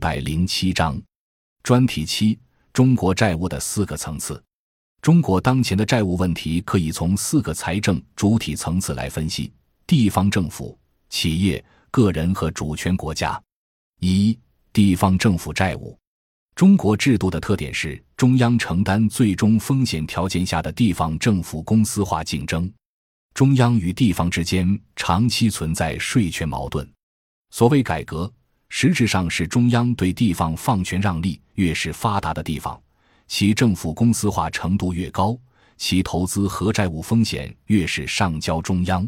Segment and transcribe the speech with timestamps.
[0.00, 1.00] 百零七章，
[1.62, 2.38] 专题七：
[2.72, 4.42] 中国债务的四个层次。
[5.02, 9.52] 中国当前的债务问题可以从四个财政主体层次来分析：
[9.86, 10.76] 地方政府、
[11.10, 13.40] 企业、个人和主权国家。
[14.00, 14.36] 一、
[14.72, 15.96] 地方政府债务。
[16.54, 22.72] 中国制度的特点是中央承担最终风险条件下的地方政府公司化竞争，
[23.34, 26.90] 中央与地方之间长期存在税权矛盾。
[27.50, 28.32] 所谓改革，
[28.70, 32.80] 实质上是中央对地方放权让利，越是发达的地方，
[33.26, 35.36] 其政府公司化程度越高，
[35.76, 39.06] 其投资和债务风险越是上交中央。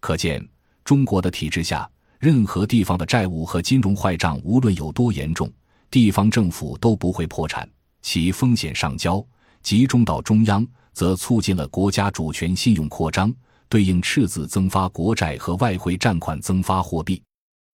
[0.00, 0.46] 可见，
[0.84, 5.50] 中国的体制下，任何地方的债务和金融坏账，无论有多严重。
[5.90, 7.68] 地方政府都不会破产，
[8.02, 9.26] 其风险上交
[9.62, 13.34] 集中到中央，则促进了国家主权信用扩张，
[13.68, 17.20] 对应赤字增发国债和外汇占款增发货币。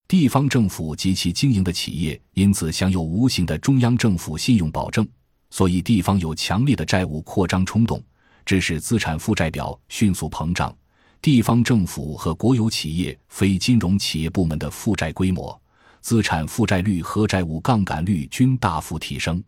[0.09, 5.07] 地方政府及其经营的企业因此享有无形的中央政府信用保证，
[5.51, 8.01] 所以地方有强烈的债务扩张冲动，
[8.45, 10.73] 致使资产负债表迅速膨胀。
[11.21, 15.61] 地方政府和国有企业非金融企业部门的负债规模。
[16.03, 19.43] 资产负债率和债务杠杆率均大幅提升。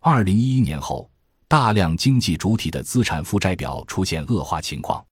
[0.00, 1.08] 二零一一年后，
[1.46, 5.04] 大量经济主体的资产负债表出现恶化情况。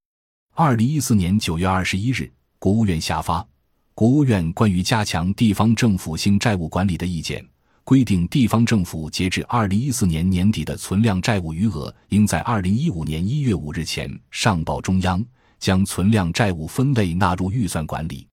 [0.52, 3.41] 二零一四年九月二十一日，国务院下发
[3.94, 7.42] 《国务院关于加强地方政府性债务管理的意见》，
[7.84, 15.24] 规定地方政府截至二零一四年年底的存量债务余额，应在二零一五年一月五日前上报中央，
[15.58, 18.27] 将存量债务分类纳入预算管理，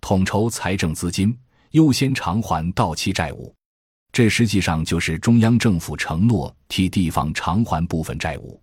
[0.00, 1.36] 统筹财政资金。
[1.72, 3.54] 优先偿还到期债务，
[4.12, 8.60] 这实际上就是中央政府承诺替地方偿还部分债务。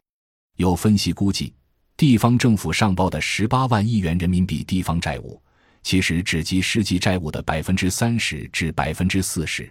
[0.57, 1.51] 有分析估计，
[1.97, 5.41] 地方政府上报的十八万亿元人民币地方债务，
[5.89, 9.67] 其实只及实际债务的百分之三十至百分之四十。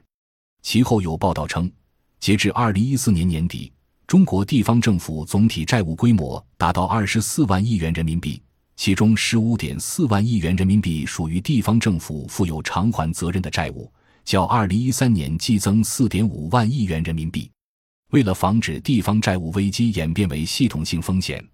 [0.63, 1.71] 其后有报道称，
[2.19, 3.73] 截至二零一四年年底，
[4.05, 8.43] 中国地方政府总体债务规模达到二十四万亿元人民币。
[8.75, 13.89] 其中十五点四万亿元人民币属于地方政府负有偿还责任的债务，
[14.25, 17.49] 较二零一三年激增四点五万亿元人民币。
[18.11, 21.49] 为了防止地方债务危机演变为系统性风险，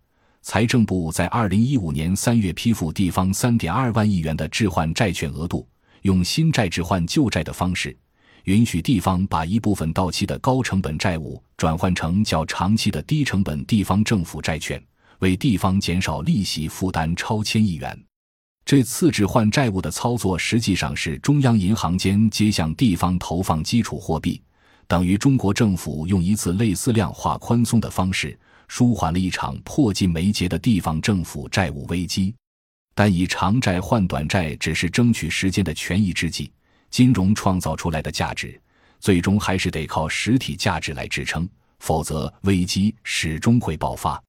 [0.44, 5.66] 财政部在二零一五年三月批复地方三点二万亿元的置换债券额度，
[6.03, 7.97] 用新债置换旧债的方式，
[8.44, 14.81] 允许地方把一部分到期的高成本债务转换成较长期的低成本地方政府债券。
[15.21, 17.99] 为地方减少利息负担超千亿元，
[18.66, 24.43] 这次置换债务的操作实际上是中央银行间接向地方投放基础货币，
[24.87, 28.38] 等于中国政府用一次类似量化宽松的方式
[28.69, 32.34] 舒缓了一场迫近眉睫的地方政府债务危机。
[32.94, 36.52] 但以长债换短债只是争取时间的权宜之计，
[36.91, 38.60] 金融创造出来的价值
[39.00, 41.48] 最终还是得靠实体价值来支撑，
[41.80, 44.22] 否则危机始终会爆发。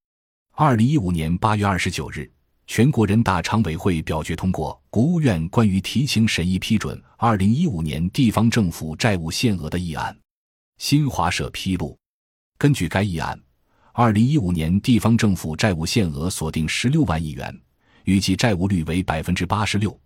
[0.54, 2.28] 二零一五年八月二十九日，
[2.66, 10.18] 全国人大常委会表决通过国务院关于提请审议批准二零一五年地方政府债务限额的议案。
[10.78, 11.96] 新华社披露，
[12.58, 13.40] 根据该议案，
[13.98, 17.58] 二零一五年地方政府债务限额锁定十六万亿元，
[18.04, 19.98] 预计债务率为百分之八十六，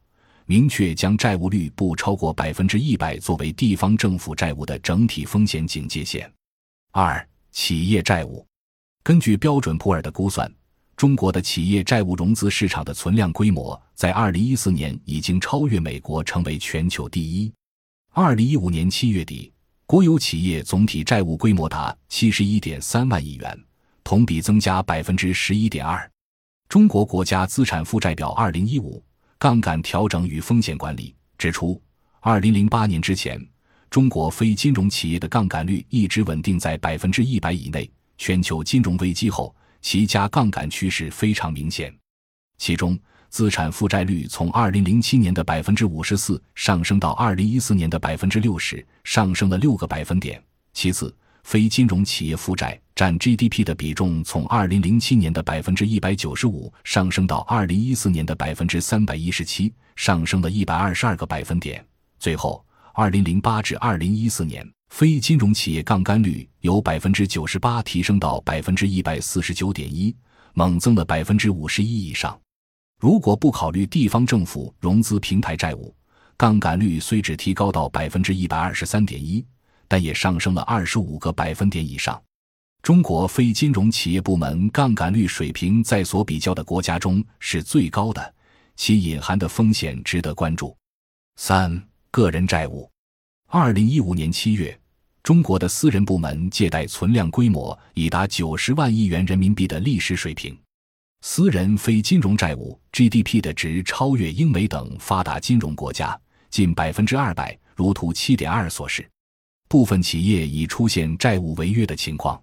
[0.46, 6.32] 明确将债务率不超过百分之一百作为地方政府债务的整体风险警戒线。
[6.92, 8.46] 二、企业债务。
[9.02, 10.48] 根据标准普尔的估算，
[10.96, 17.52] 中国的企业债务融资市场的存量规模在2014年已经超越美国，成为全球第一。
[18.14, 19.52] 2015年7月底，
[19.88, 23.60] 国有企业总体债务规模达71.3万亿元，
[24.10, 26.08] 同比增加11.2%。
[26.68, 29.00] 中国国家资产负债表2015
[29.38, 31.80] 杠杆调整与风险管理指出
[32.24, 33.40] ，2008年之前，
[33.88, 37.22] 中国非金融企业的杠杆率一直稳定在100%
[37.52, 37.88] 以内。
[38.18, 41.96] 全球金融危机后，其加杠杆趋势非常明显。
[42.58, 42.98] 其中，
[43.30, 50.44] 资产负债率从二零零七年的百分之五十四上升到二零一四年的百分之六十，上升了六个百分点。
[50.74, 61.82] 其次，非金融企业负债占 GDP 的比重从二零零七年的百分之一百九十五上升到二零一四年的百分之三百一十七，上升了一百二十二个百分点。
[62.20, 62.62] 最后，
[62.94, 64.70] 二零零八至二零一四年。
[64.90, 70.14] 非金融企业杠杆率由百分之九十八提升到百分之一百四十九点一，
[70.54, 72.38] 猛增了百分之五十一以上。
[73.00, 75.96] 如果不考虑地方政府融资平台债务，
[76.36, 79.46] 杠杆率虽只提高到百分之一百二十三点一，
[79.88, 82.22] 但也上升了二十五个百分点以上。
[82.82, 88.34] 中国非金融企业部门杠杆率水平在所比较的国家中是最高的，
[88.76, 90.76] 其隐含的风险值得关注。
[91.36, 92.90] 三、个人债务。
[93.48, 94.78] 二零一五年七月，
[95.22, 100.58] 中国的私人部门借贷存量规模已达九十万亿元人民币的历史水平，
[101.22, 109.08] 私人非金融债务 GDP 的值超越英美等发达金融国家近百分之二百，如图七点二所示。
[109.68, 112.42] 部分企业已出现债务违约的情况。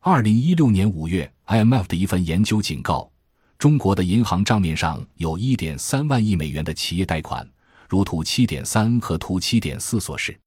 [0.00, 3.10] 二零一六年五月，IMF 的一份研究警告，
[3.58, 7.46] 中国的银行账面上有一点三万亿美元的企业贷款，
[7.88, 10.38] 如图七点三和图七点四所示。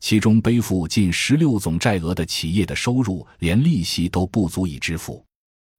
[0.00, 5.24] 其中背负近十六总债额的企业的收入，连利息都不足以支付。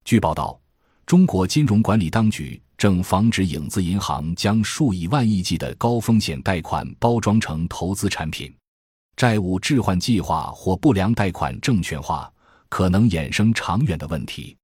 [0.04, 0.60] 据报道，
[1.06, 8.52] 中国金融管理当局正防止影子银行将数以万亿计的高风险贷款包装成投资产品。
[9.16, 12.30] 债务置换计划或不良贷款证券化，
[12.72, 14.56] 可能衍生长远的问题。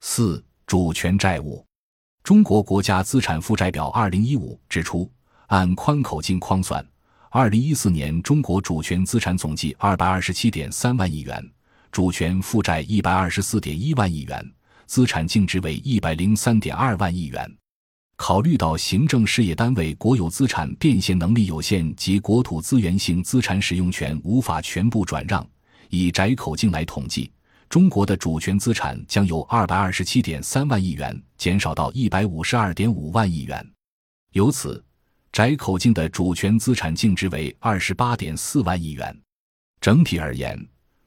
[0.00, 1.62] 四、主权债务。
[2.24, 5.12] 中国国家资产负债表二零一五指出，
[5.48, 6.82] 按宽口径框算，
[7.28, 11.50] 二零一四年中国主权资产总计二百二十七点三万亿元，
[11.92, 14.52] 主权负债一百二十四点一万亿元，
[14.86, 17.46] 资产净值为一百零三点二万亿元。
[18.16, 25.46] 考虑到行政事业单位国有资产变现能力有限及国土资源性资产使用权无法全部转让，
[25.90, 27.30] 以窄口径来统计，
[27.70, 33.64] 中国的主权资产将由二百二十七点三万亿元减少到一百五十二点五万亿元。
[34.32, 34.84] 由此，
[35.30, 39.16] 窄口径的主权资产净值为二十八点四万亿元。
[39.80, 40.60] 整体而言，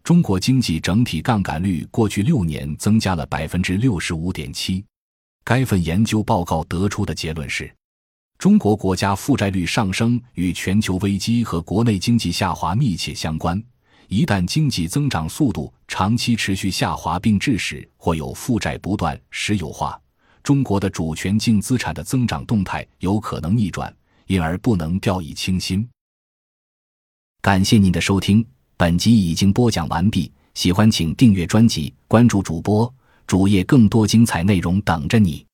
[0.06, 4.86] 中国经济整体杠杆率过去六年增加了百分之六十五点七。
[5.44, 7.70] 该份研究报告得出的结论是，
[8.38, 13.62] 中国国家负债率上升与全球危机和国内经济下滑密切相关。
[14.08, 20.00] 一旦经济增长速度长期持续下滑，并致使或有负债不断实有化，
[20.44, 23.94] 中国的主权净资产的增长动态有可能逆转，
[24.28, 25.88] 因而不能掉以轻心。
[27.42, 28.46] 感谢您的收听，
[28.78, 30.32] 本集已经播讲完毕。
[30.54, 32.94] 喜欢请订阅专辑，关注主播。
[33.26, 35.46] 主页更多精彩内容等着你。